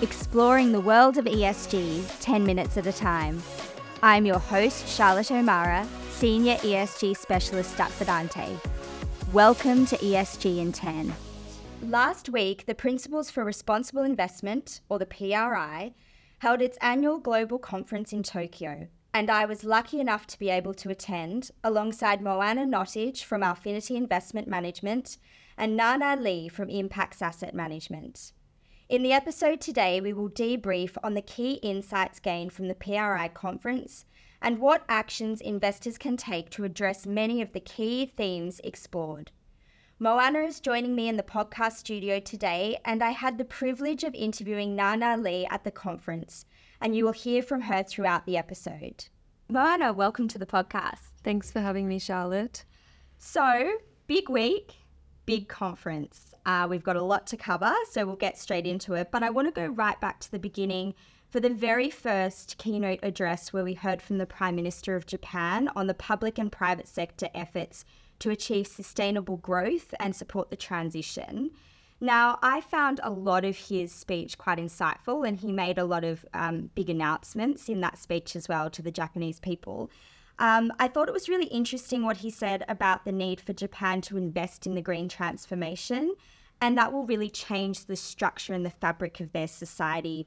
[0.00, 3.42] exploring the world of ESG 10 minutes at a time.
[4.00, 8.48] I'm your host, Charlotte O'Mara, Senior ESG Specialist at Fidante.
[9.32, 11.12] Welcome to ESG in 10.
[11.82, 15.94] Last week, the Principles for Responsible Investment, or the PRI,
[16.38, 20.74] held its annual global conference in Tokyo, and I was lucky enough to be able
[20.74, 25.18] to attend alongside Moana Nottage from Alphinity Investment Management
[25.56, 28.32] and Nana Li from Impax Asset Management.
[28.88, 33.28] In the episode today, we will debrief on the key insights gained from the PRI
[33.34, 34.06] conference
[34.40, 39.30] and what actions investors can take to address many of the key themes explored.
[39.98, 44.14] Moana is joining me in the podcast studio today, and I had the privilege of
[44.14, 46.46] interviewing Nana Li at the conference,
[46.80, 49.04] and you will hear from her throughout the episode.
[49.50, 51.10] Moana, welcome to the podcast.
[51.22, 52.64] Thanks for having me, Charlotte.
[53.18, 53.70] So,
[54.06, 54.76] big week,
[55.28, 56.32] big conference.
[56.46, 59.10] Uh, we've got a lot to cover, so we'll get straight into it.
[59.12, 60.94] But I want to go right back to the beginning
[61.28, 65.68] for the very first keynote address where we heard from the Prime Minister of Japan
[65.76, 67.84] on the public and private sector efforts
[68.20, 71.50] to achieve sustainable growth and support the transition.
[72.00, 76.04] Now, I found a lot of his speech quite insightful, and he made a lot
[76.04, 79.90] of um, big announcements in that speech as well to the Japanese people.
[80.38, 84.00] Um, I thought it was really interesting what he said about the need for Japan
[84.02, 86.14] to invest in the green transformation
[86.60, 90.26] and that will really change the structure and the fabric of their society,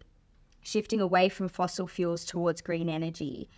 [0.61, 3.49] shifting away from fossil fuels towards green energy.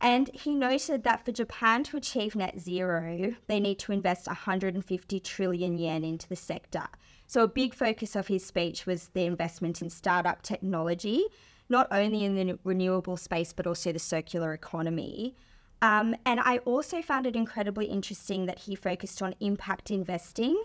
[0.00, 5.20] And he noted that for Japan to achieve net zero, they need to invest 150
[5.20, 6.84] trillion yen into the sector.
[7.26, 11.26] So, a big focus of his speech was the investment in startup technology,
[11.68, 15.36] not only in the renewable space, but also the circular economy.
[15.82, 20.62] Um, and I also found it incredibly interesting that he focused on impact investing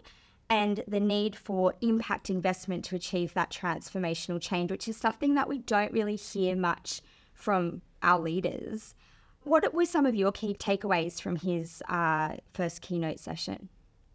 [0.49, 5.47] and the need for impact investment to achieve that transformational change, which is something that
[5.47, 7.01] we don't really hear much
[7.33, 8.93] from our leaders.
[9.43, 13.69] What were some of your key takeaways from his uh, first keynote session?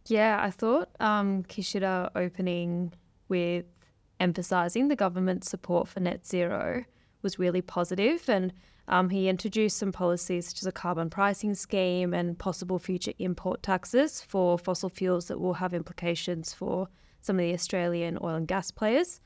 [0.06, 2.92] Yeah, I thought um, Kishida opening
[3.28, 3.64] with
[4.18, 6.84] emphasizing the government's support for net zero
[7.22, 8.52] was really positive and
[8.88, 13.62] um, he introduced some policies such as a carbon pricing scheme and possible future import
[13.62, 16.88] taxes for fossil fuels that will have implications for
[17.20, 19.20] some of the Australian oil and gas players.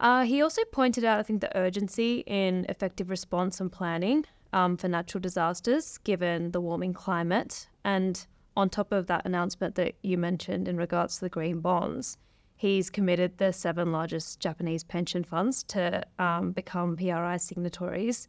[0.00, 4.76] Uh, he also pointed out, I think, the urgency in effective response and planning um,
[4.76, 7.68] for natural disasters given the warming climate.
[7.84, 8.26] And
[8.56, 12.18] on top of that announcement that you mentioned in regards to the green bonds,
[12.56, 18.28] he's committed the seven largest Japanese pension funds to um, become PRI signatories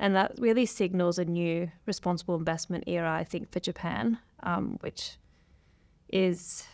[0.00, 5.18] and that really signals a new responsible investment era, I think, for Japan, um, which
[6.08, 6.66] is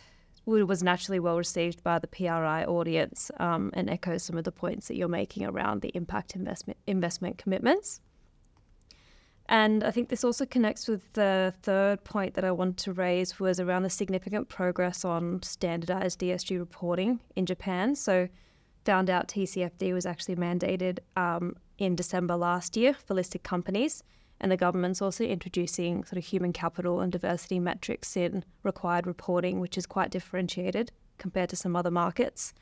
[0.45, 4.87] was naturally well received by the PRI audience um, and echoes some of the points
[4.87, 7.99] that you're making around the impact investment investment commitments.
[9.49, 13.39] And I think this also connects with the third point that I want to raise
[13.39, 17.95] was around the significant progress on standardized ESG reporting in Japan.
[17.95, 18.27] So
[18.83, 24.03] found out TCFD was actually mandated um, in December last year for listed companies.
[24.39, 29.59] And the government's also introducing sort of human capital and diversity metrics in required reporting,
[29.59, 32.53] which is quite differentiated compared to some other markets.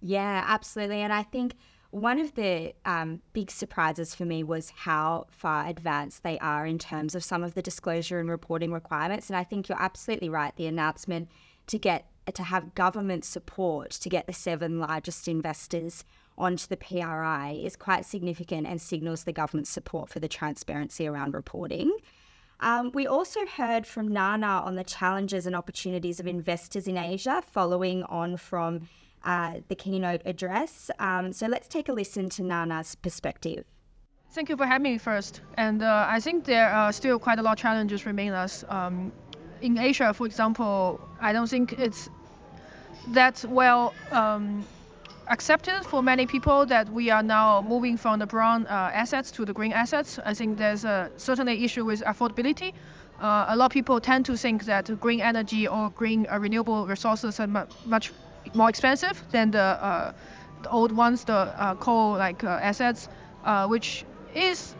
[0.00, 1.00] Yeah, absolutely.
[1.00, 1.54] And I think
[1.92, 6.78] one of the um, big surprises for me was how far advanced they are in
[6.78, 9.28] terms of some of the disclosure and reporting requirements.
[9.28, 10.56] And I think you're absolutely right.
[10.56, 11.28] The announcement
[11.66, 16.04] to get to have government support to get the seven largest investors
[16.38, 21.34] onto the PRI is quite significant and signals the government's support for the transparency around
[21.34, 21.94] reporting.
[22.60, 27.42] Um, we also heard from Nana on the challenges and opportunities of investors in Asia,
[27.50, 28.88] following on from
[29.24, 30.90] uh, the keynote address.
[30.98, 33.64] Um, so let's take a listen to Nana's perspective.
[34.32, 35.42] Thank you for having me first.
[35.58, 38.64] And uh, I think there are still quite a lot of challenges remain us.
[38.68, 39.12] Um,
[39.60, 42.08] in Asia, for example, I don't think it's
[43.08, 44.64] that well um,
[45.28, 49.44] accepted for many people that we are now moving from the brown uh, assets to
[49.44, 50.18] the green assets.
[50.24, 52.72] I think there's a certainly issue with affordability.
[53.20, 56.86] Uh, a lot of people tend to think that green energy or green uh, renewable
[56.86, 58.12] resources are mu- much
[58.54, 60.12] more expensive than the, uh,
[60.62, 63.08] the old ones, the uh, coal like uh, assets,
[63.68, 64.04] which
[64.34, 64.74] is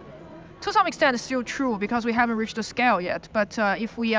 [0.60, 3.28] to some extent still true because we haven't reached the scale yet.
[3.32, 4.14] But if we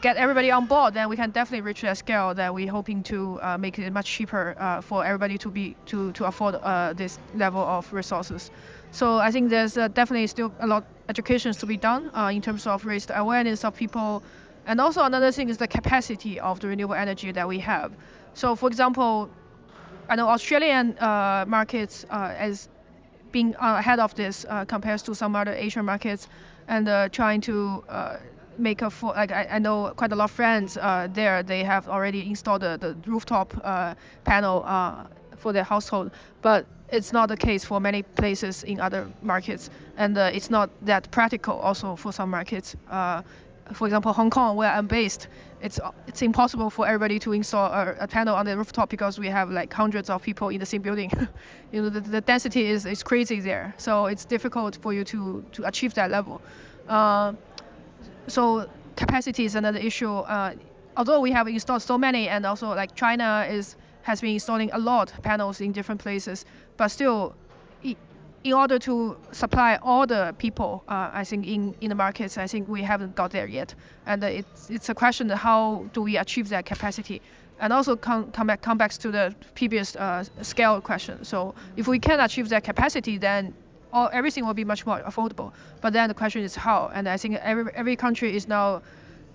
[0.00, 3.38] get everybody on board, then we can definitely reach that scale that we're hoping to
[3.42, 7.18] uh, make it much cheaper uh, for everybody to be to to afford uh, this
[7.34, 8.50] level of resources.
[8.92, 12.30] So I think there's uh, definitely still a lot of education to be done uh,
[12.32, 14.22] in terms of raise the awareness of people,
[14.66, 17.92] and also another thing is the capacity of the renewable energy that we have.
[18.34, 19.30] So for example,
[20.08, 22.68] I know Australian uh, markets uh, as
[23.32, 26.28] being ahead of this uh, compared to some other Asian markets,
[26.66, 28.16] and uh, trying to uh,
[28.58, 29.10] make a full.
[29.10, 31.42] Like I, I, know quite a lot of friends uh, there.
[31.44, 33.52] They have already installed the, the rooftop
[34.24, 34.64] panel
[35.36, 36.10] for their household,
[36.42, 41.08] but it's not the case for many places in other markets, and it's not that
[41.12, 42.74] practical also for some markets
[43.72, 45.28] for example, Hong Kong, where I'm based,
[45.62, 49.28] it's it's impossible for everybody to install a, a, panel on the rooftop because we
[49.28, 51.10] have like hundreds of people in the same building.
[51.72, 55.44] you know, the, the, density is, is crazy there, so it's difficult for you to
[55.52, 56.40] to achieve that level.
[56.88, 57.32] Uh,
[58.26, 60.12] so capacity is another issue.
[60.12, 60.54] Uh,
[60.96, 64.78] although we have installed so many, and also like China is has been installing a
[64.78, 66.44] lot panels in different places,
[66.76, 67.34] but still
[68.42, 72.46] in order to supply all the people, uh, I think in, in the markets, I
[72.46, 73.74] think we haven't got there yet.
[74.06, 77.20] And it's, it's a question of how do we achieve that capacity?
[77.60, 81.22] And also come, come, back, come back to the previous uh, scale question.
[81.24, 83.52] So if we can achieve that capacity, then
[83.92, 85.52] all, everything will be much more affordable.
[85.82, 86.90] But then the question is how.
[86.94, 88.80] And I think every, every country is now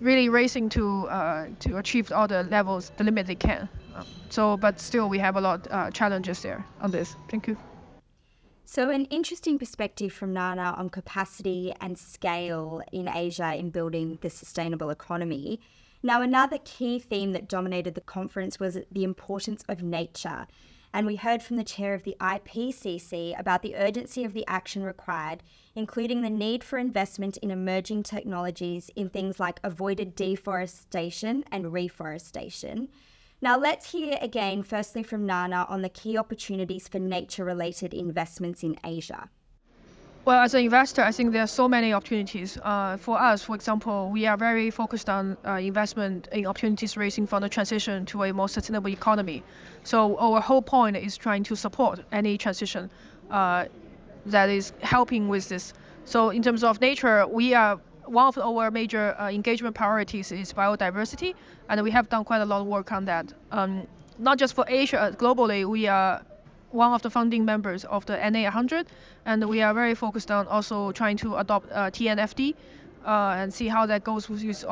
[0.00, 3.68] really racing to, uh, to achieve all the levels, the limit they can.
[4.30, 7.14] so, but still we have a lot uh, challenges there on this.
[7.28, 7.56] Thank you.
[8.68, 14.28] So, an interesting perspective from Nana on capacity and scale in Asia in building the
[14.28, 15.60] sustainable economy.
[16.02, 20.48] Now, another key theme that dominated the conference was the importance of nature.
[20.92, 24.82] And we heard from the chair of the IPCC about the urgency of the action
[24.82, 25.44] required,
[25.76, 32.88] including the need for investment in emerging technologies in things like avoided deforestation and reforestation
[33.42, 38.62] now, let's hear again, firstly from Nana, on the key opportunities for nature related investments
[38.62, 39.28] in Asia.
[40.24, 42.58] Well, as an investor, I think there are so many opportunities.
[42.64, 47.28] Uh, for us, for example, we are very focused on uh, investment in opportunities raising
[47.28, 49.44] from the transition to a more sustainable economy.
[49.84, 52.90] So our whole point is trying to support any transition
[53.30, 53.66] uh,
[54.24, 55.74] that is helping with this.
[56.06, 60.52] So in terms of nature, we are one of our major uh, engagement priorities is
[60.52, 61.34] biodiversity,
[61.68, 63.32] and we have done quite a lot of work on that.
[63.50, 63.86] Um,
[64.18, 66.22] not just for Asia, uh, globally, we are
[66.70, 68.86] one of the founding members of the NA100,
[69.24, 72.54] and we are very focused on also trying to adopt uh, TNFD
[73.04, 74.64] uh, and see how that goes with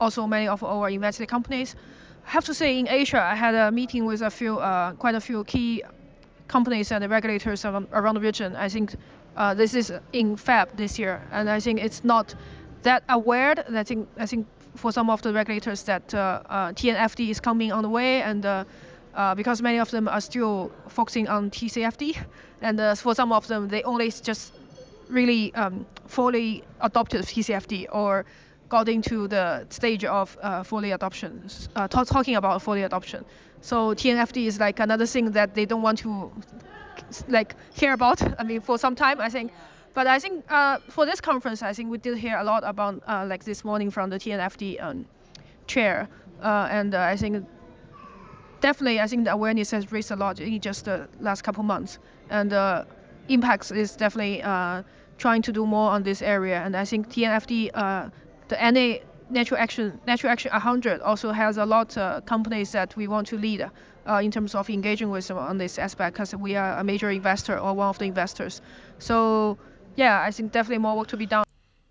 [0.00, 1.74] also many of our invested companies.
[2.26, 5.14] I have to say, in Asia, I had a meeting with a few, uh, quite
[5.14, 5.82] a few key
[6.46, 8.54] companies and regulators around, the region.
[8.56, 8.94] I think
[9.36, 12.34] uh, this is in Feb this year, and I think it's not
[12.88, 13.54] that aware.
[13.82, 16.18] I think I think for some of the regulators that uh,
[16.48, 18.64] uh, TNFD is coming on the way, and uh,
[19.14, 22.16] uh, because many of them are still focusing on TCFD,
[22.62, 24.54] and uh, for some of them they only just
[25.10, 28.24] really um, fully adopted TCFD or
[28.68, 33.24] got into the stage of uh, fully adoption, t- talking about fully adoption.
[33.60, 36.30] So TNFD is like another thing that they don't want to
[37.28, 38.20] like hear about.
[38.40, 39.52] I mean, for some time, I think
[39.98, 43.02] but I think uh, for this conference, I think we did hear a lot about
[43.08, 45.06] uh, like this morning from the TNFD um,
[45.66, 46.08] chair,
[46.40, 47.44] uh, and uh, I think
[48.60, 51.98] definitely I think the awareness has raised a lot in just the last couple months,
[52.30, 52.84] and uh,
[53.28, 54.84] Impax is definitely uh,
[55.16, 57.72] trying to do more on this area, and I think TNFD,
[58.50, 58.98] the NA
[59.30, 63.36] Natural Action Natural Action 100 also has a lot of companies that we want to
[63.36, 63.68] lead.
[64.08, 67.10] Uh, in terms of engaging with them on this aspect because we are a major
[67.10, 68.62] investor or one of the investors.
[68.98, 69.58] So
[69.98, 71.44] yeah, I think definitely more work to be done.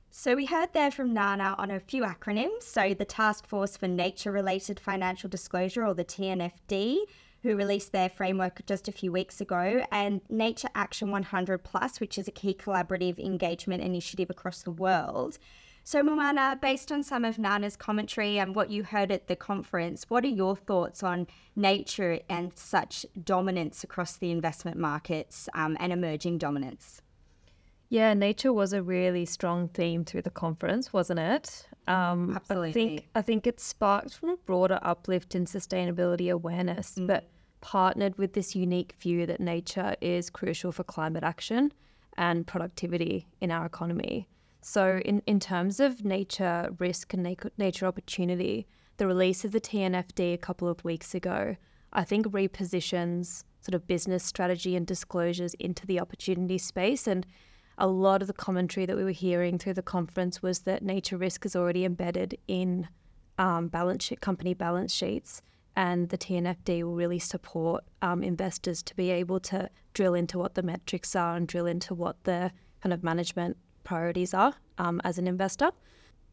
[0.10, 2.64] So we heard there from Nana on a few acronyms.
[2.64, 7.00] So the Task Force for Nature Related Financial Disclosure, or the TNFD,
[7.44, 12.18] who released their framework just a few weeks ago, and Nature Action 100 Plus, which
[12.18, 15.38] is a key collaborative engagement initiative across the world.
[15.84, 20.06] So, Moana, based on some of Nana's commentary and what you heard at the conference,
[20.10, 25.92] what are your thoughts on nature and such dominance across the investment markets um, and
[25.94, 27.02] emerging dominance?
[27.90, 31.68] Yeah, nature was a really strong theme through the conference, wasn't it?
[31.88, 32.70] Um, Absolutely.
[32.70, 37.08] I think I think it sparked from a broader uplift in sustainability awareness, mm.
[37.08, 37.30] but
[37.62, 41.72] partnered with this unique view that nature is crucial for climate action
[42.18, 44.28] and productivity in our economy.
[44.62, 48.68] So, in, in terms of nature risk and na- nature opportunity,
[48.98, 51.56] the release of the TNFD a couple of weeks ago,
[51.94, 57.26] I think repositions sort of business strategy and disclosures into the opportunity space and
[57.78, 61.18] a lot of the commentary that we were hearing through the conference was that nature
[61.18, 62.88] risk is already embedded in
[63.38, 65.42] um, balance sheet, company balance sheets,
[65.76, 70.56] and the TNFD will really support um, investors to be able to drill into what
[70.56, 75.18] the metrics are and drill into what the kind of management priorities are um, as
[75.18, 75.72] an investor.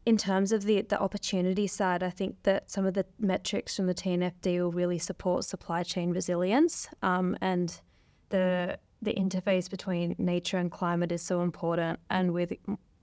[0.05, 3.87] in terms of the, the opportunity side, I think that some of the metrics from
[3.87, 6.87] the TNFD will really support supply chain resilience.
[7.01, 7.81] Um, and
[8.29, 11.99] the the interface between nature and climate is so important.
[12.09, 12.53] And with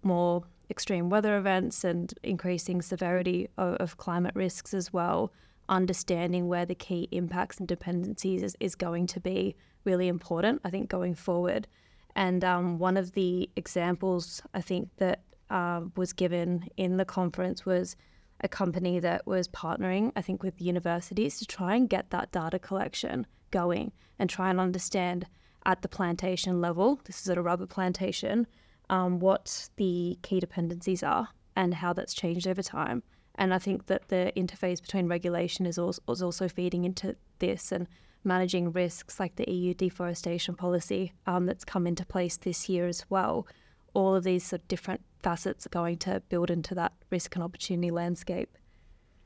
[0.02, 5.32] more extreme weather events and increasing severity of, of climate risks as well,
[5.68, 10.70] understanding where the key impacts and dependencies is, is going to be really important, I
[10.70, 11.68] think, going forward.
[12.14, 17.64] And um, one of the examples I think that uh, was given in the conference
[17.64, 17.96] was
[18.40, 22.58] a company that was partnering, I think, with universities to try and get that data
[22.58, 25.26] collection going and try and understand
[25.64, 28.46] at the plantation level, this is at a rubber plantation,
[28.90, 33.02] um, what the key dependencies are and how that's changed over time.
[33.36, 37.72] And I think that the interface between regulation is also, is also feeding into this
[37.72, 37.86] and
[38.24, 43.04] managing risks like the EU deforestation policy um, that's come into place this year as
[43.08, 43.46] well.
[43.94, 47.42] All of these sort of different facets are going to build into that risk and
[47.42, 48.56] opportunity landscape.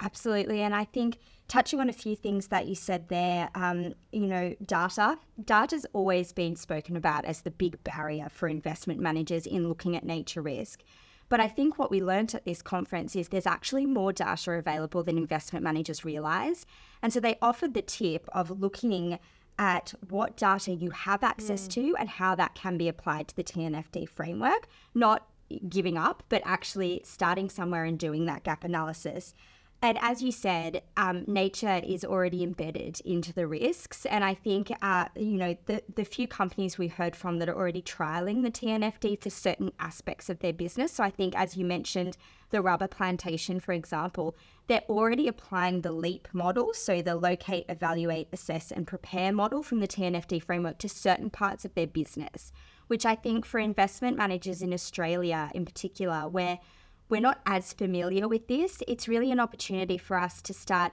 [0.01, 0.61] Absolutely.
[0.61, 4.55] And I think touching on a few things that you said there, um, you know,
[4.65, 5.19] data.
[5.43, 10.05] Data's always been spoken about as the big barrier for investment managers in looking at
[10.05, 10.83] nature risk.
[11.29, 15.03] But I think what we learned at this conference is there's actually more data available
[15.03, 16.67] than investment managers realize.
[17.03, 19.19] And so they offered the tip of looking
[19.59, 21.71] at what data you have access mm.
[21.71, 25.27] to and how that can be applied to the TNFD framework, not
[25.69, 29.35] giving up, but actually starting somewhere and doing that gap analysis.
[29.83, 34.07] And as you said, um, nature is already embedded into the risks.
[34.07, 37.55] And I think, uh, you know, the, the few companies we heard from that are
[37.55, 40.93] already trialing the TNFD for certain aspects of their business.
[40.93, 42.17] So I think, as you mentioned,
[42.51, 44.35] the rubber plantation, for example,
[44.67, 49.81] they're already applying the LEAP model, so the locate, evaluate, assess, and prepare model from
[49.81, 52.51] the TNFD framework to certain parts of their business,
[52.87, 56.61] which I think for investment managers in Australia in particular, where
[57.09, 60.93] we're not as familiar with this, it's really an opportunity for us to start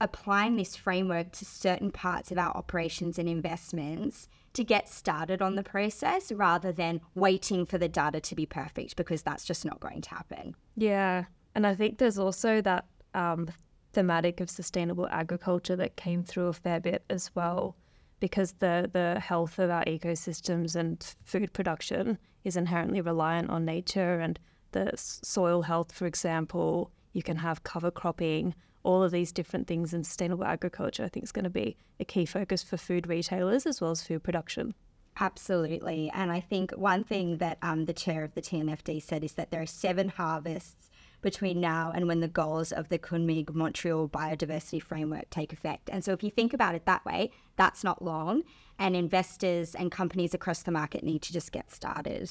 [0.00, 5.54] applying this framework to certain parts of our operations and investments to get started on
[5.54, 9.80] the process rather than waiting for the data to be perfect because that's just not
[9.80, 10.54] going to happen.
[10.76, 11.24] Yeah.
[11.54, 13.48] And I think there's also that um,
[13.92, 17.76] thematic of sustainable agriculture that came through a fair bit as well
[18.20, 24.20] because the, the health of our ecosystems and food production is inherently reliant on nature
[24.20, 24.38] and
[24.76, 29.94] the soil health, for example, you can have cover cropping, all of these different things
[29.94, 33.66] in sustainable agriculture, I think is going to be a key focus for food retailers
[33.66, 34.74] as well as food production.
[35.18, 36.10] Absolutely.
[36.14, 39.50] And I think one thing that um, the chair of the TNFD said is that
[39.50, 40.90] there are seven harvests
[41.22, 45.88] between now and when the goals of the Kunming Montreal Biodiversity Framework take effect.
[45.90, 48.42] And so if you think about it that way, that's not long.
[48.78, 52.30] And investors and companies across the market need to just get started.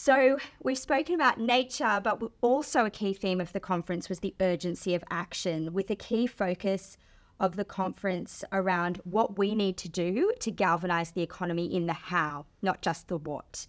[0.00, 4.32] So, we've spoken about nature, but also a key theme of the conference was the
[4.38, 6.96] urgency of action, with a key focus
[7.40, 11.94] of the conference around what we need to do to galvanise the economy in the
[11.94, 13.66] how, not just the what.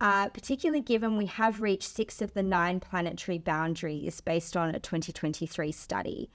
[0.00, 4.78] Uh, particularly given we have reached six of the nine planetary boundaries based on a
[4.78, 6.30] 2023 study.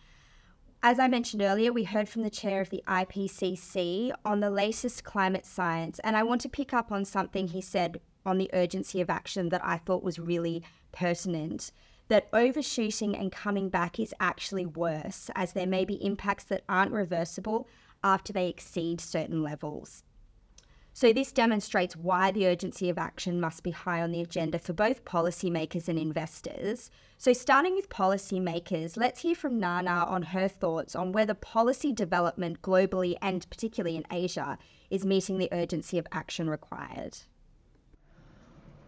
[0.83, 5.05] As I mentioned earlier, we heard from the chair of the IPCC on the latest
[5.05, 9.01] climate science, and I want to pick up on something he said on the urgency
[9.01, 11.71] of action that I thought was really pertinent.
[12.07, 16.91] That overshooting and coming back is actually worse, as there may be impacts that aren't
[16.91, 17.67] reversible
[18.03, 20.03] after they exceed certain levels.
[20.91, 24.73] So, this demonstrates why the urgency of action must be high on the agenda for
[24.73, 26.89] both policymakers and investors.
[27.17, 32.61] So, starting with policymakers, let's hear from Nana on her thoughts on whether policy development
[32.61, 34.57] globally and particularly in Asia
[34.89, 37.19] is meeting the urgency of action required.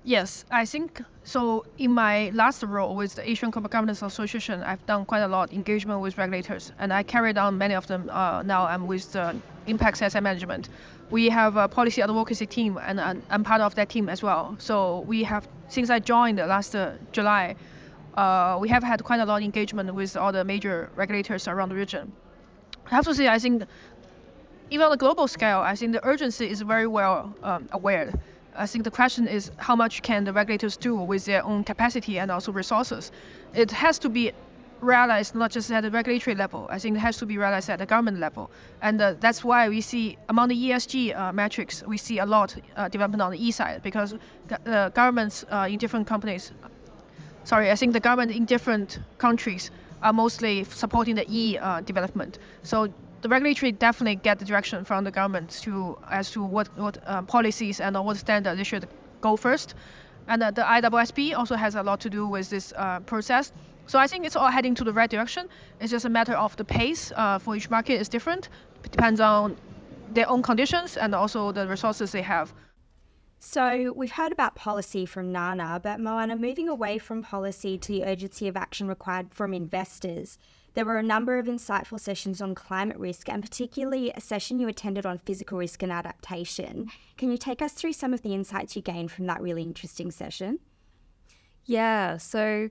[0.04, 1.64] Yes, I think so.
[1.78, 5.50] In my last role with the Asian Corporate Governance Association, I've done quite a lot
[5.50, 8.10] of engagement with regulators, and I carried on many of them.
[8.10, 9.36] Uh, now I'm with the
[9.68, 10.70] Impax Asset Management.
[11.12, 14.56] We have a policy advocacy team, and, and I'm part of that team as well.
[14.58, 17.56] So we have, since I joined last uh, July,
[18.16, 21.70] uh, we have had quite a lot of engagement with all the major regulators around
[21.70, 22.12] the region.
[22.88, 23.66] I have to say, I think
[24.72, 28.12] even on a global scale, I think the urgency is very well um, aware
[28.56, 32.20] I think the question is how much can the regulators do with their own capacity
[32.20, 33.12] and also resources.
[33.54, 34.32] It has to be
[34.82, 36.68] realized not just at the regulatory level.
[36.70, 38.50] I think it has to be realized at the government level,
[38.82, 42.56] and uh, that's why we see among the ESG uh, metrics we see a lot
[42.76, 44.16] uh, development on the E side because
[44.48, 46.52] the governments uh, in different companies,
[47.44, 52.40] sorry, I think the government in different countries are mostly supporting the E uh, development.
[52.64, 52.92] So
[53.22, 57.22] the regulatory definitely get the direction from the government to as to what what uh,
[57.24, 58.88] policies and what standard they should
[59.22, 59.76] go first.
[60.28, 63.52] and uh, the IWSB also has a lot to do with this uh, process.
[63.88, 65.50] So I think it's all heading to the right direction.
[65.80, 68.50] It's just a matter of the pace uh, for each market is different.
[68.86, 69.58] It depends on
[70.14, 72.54] their own conditions and also the resources they have.
[73.40, 78.04] So we've heard about policy from Nana, but Moana, moving away from policy to the
[78.06, 80.38] urgency of action required from investors,
[80.74, 84.68] there were a number of insightful sessions on climate risk and particularly a session you
[84.68, 86.90] attended on physical risk and adaptation.
[87.18, 90.12] Can you take us through some of the insights you gained from that really interesting
[90.12, 90.60] session?
[91.66, 92.70] Yeah, so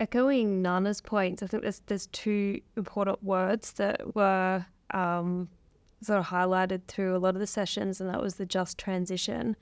[0.00, 5.48] echoing Nana's points, I think there's, there's two important words that were um,
[6.02, 9.56] sort of highlighted through a lot of the sessions, and that was the just transition.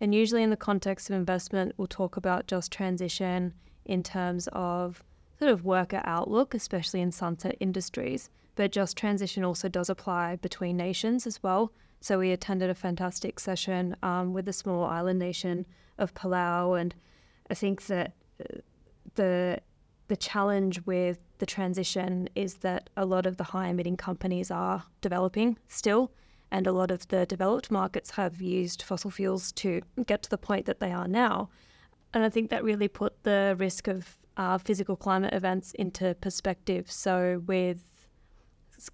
[0.00, 3.54] And usually, in the context of investment, we'll talk about just transition
[3.86, 5.02] in terms of
[5.38, 8.30] sort of worker outlook, especially in sunset industries.
[8.54, 11.72] But just transition also does apply between nations as well.
[12.00, 15.66] So we attended a fantastic session um, with the small island nation
[15.98, 16.94] of Palau, and
[17.50, 18.58] I think that uh,
[19.14, 19.60] the
[20.08, 24.84] the challenge with the transition is that a lot of the high emitting companies are
[25.00, 26.12] developing still,
[26.50, 30.38] and a lot of the developed markets have used fossil fuels to get to the
[30.38, 31.48] point that they are now.
[32.14, 36.90] And I think that really put the risk of uh, physical climate events into perspective.
[36.90, 37.96] So, with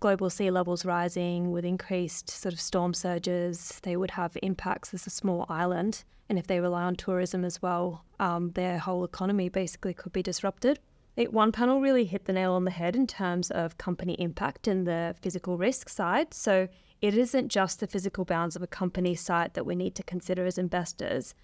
[0.01, 5.07] global sea levels rising, with increased sort of storm surges, they would have impacts as
[5.07, 6.05] a small island.
[6.29, 10.23] And if they rely on tourism as well, um, their whole economy basically could be
[10.23, 10.79] disrupted.
[11.17, 14.67] It, one panel really hit the nail on the head in terms of company impact
[14.67, 16.33] and the physical risk side.
[16.33, 16.69] So
[17.03, 20.47] it isn't just the physical bounds of a company site that we need to consider
[20.47, 21.35] as investors.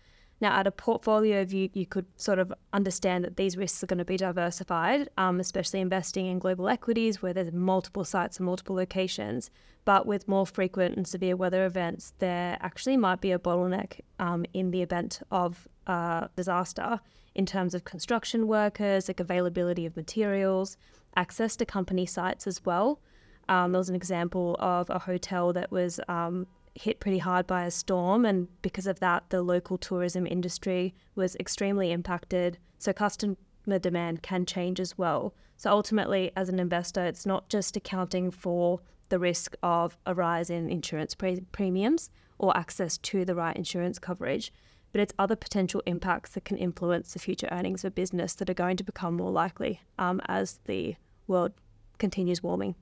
[0.40, 3.98] Now, at a portfolio view, you could sort of understand that these risks are going
[3.98, 8.76] to be diversified, um, especially investing in global equities where there's multiple sites and multiple
[8.76, 9.50] locations.
[9.84, 14.44] But with more frequent and severe weather events, there actually might be a bottleneck um,
[14.52, 17.00] in the event of uh, disaster
[17.34, 20.76] in terms of construction workers, like availability of materials,
[21.16, 23.00] access to company sites as well.
[23.48, 26.46] Um, there was an example of a hotel that was um,
[26.78, 31.36] hit pretty hard by a storm, and because of that, the local tourism industry was
[31.36, 32.58] extremely impacted.
[32.78, 33.36] So, customer
[33.80, 35.34] demand can change as well.
[35.56, 40.50] So, ultimately, as an investor, it's not just accounting for the risk of a rise
[40.50, 44.52] in insurance pre- premiums or access to the right insurance coverage,
[44.92, 48.54] but it's other potential impacts that can influence the future earnings of business that are
[48.54, 50.94] going to become more likely um, as the
[51.26, 51.52] world
[51.98, 52.74] continues warming.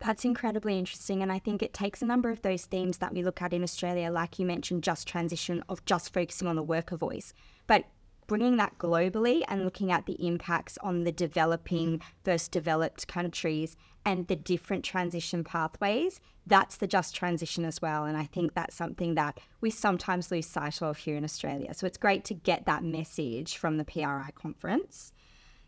[0.00, 1.22] That's incredibly interesting.
[1.22, 3.62] And I think it takes a number of those themes that we look at in
[3.62, 7.34] Australia, like you mentioned, just transition of just focusing on the worker voice,
[7.66, 7.84] but
[8.26, 14.28] bringing that globally and looking at the impacts on the developing versus developed countries and
[14.28, 18.04] the different transition pathways, that's the just transition as well.
[18.04, 21.74] And I think that's something that we sometimes lose sight of here in Australia.
[21.74, 25.12] So it's great to get that message from the PRI conference.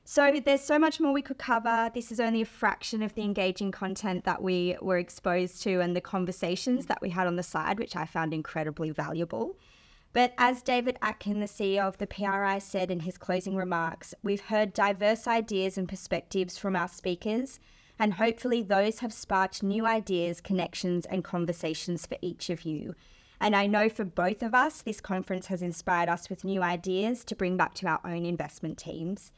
[0.04, 1.90] So there's so much more we could cover.
[1.94, 5.94] This is only a fraction of the engaging content that we were exposed to and
[5.94, 9.56] the conversations that we had on the side, which I found incredibly valuable.
[10.12, 14.42] But as David Atkin, the CEO of the PRI, said in his closing remarks, we've
[14.42, 17.60] heard diverse ideas and perspectives from our speakers,
[17.98, 22.94] and hopefully those have sparked new ideas, connections, and conversations for each of you.
[23.40, 27.24] And I know for both of us, this conference has inspired us with new ideas
[27.24, 29.30] to bring back to our own investment teams.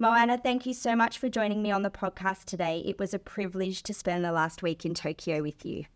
[0.00, 2.84] Moana, thank you so much for joining me on the podcast today.
[2.86, 5.86] It was a privilege to spend the last week in Tokyo with you.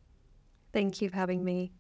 [0.73, 1.71] Thank you for having me.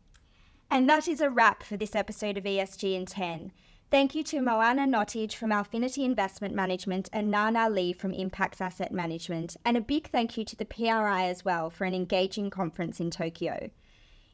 [0.70, 3.50] And that is a wrap for this episode of ESG in 10.
[3.90, 8.92] Thank you to Moana Nottage from Alphinity Investment Management and Nana Li from Impax Asset
[8.92, 13.00] Management, and a big thank you to the PRI as well for an engaging conference
[13.00, 13.68] in Tokyo.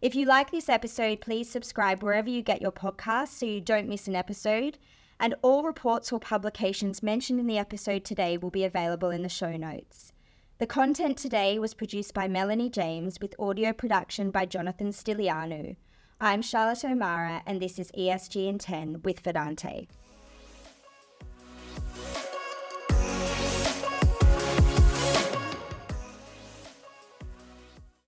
[0.02, 3.88] If you like this episode, please subscribe wherever you get your podcasts so you don't
[3.88, 4.76] miss an episode
[5.20, 9.28] and all reports or publications mentioned in the episode today will be available in the
[9.28, 10.12] show notes.
[10.58, 15.76] The content today was produced by Melanie James with audio production by Jonathan Stilianu.
[16.20, 19.86] I'm Charlotte O'Mara, and this is ESG in 10 with Fidante.